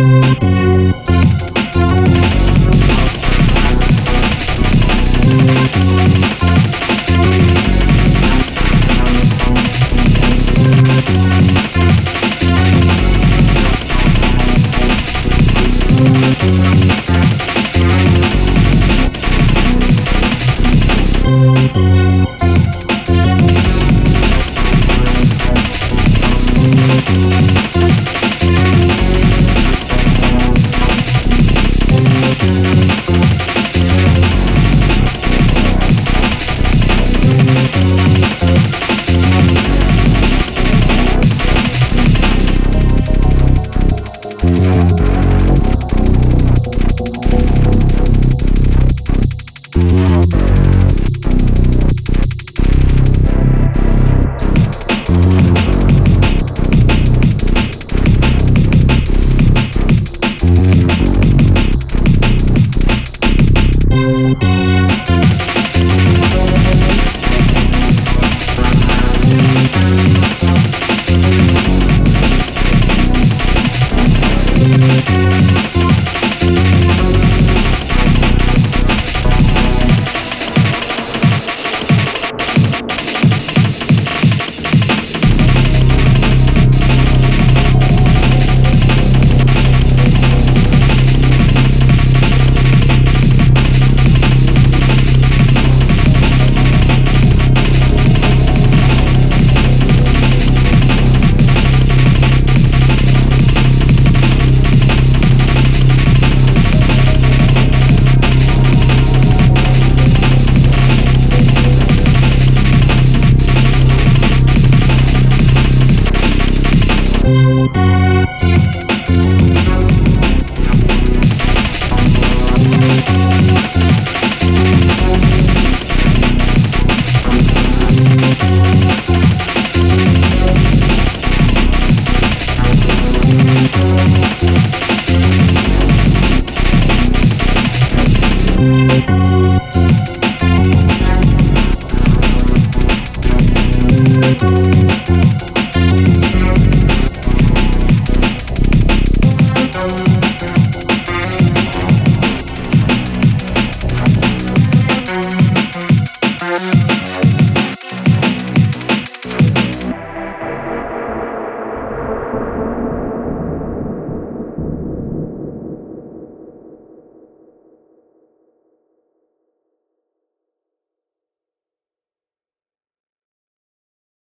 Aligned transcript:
Música 0.00 1.39